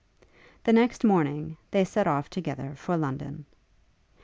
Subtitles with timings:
[0.63, 3.45] The next morning they set off together for London.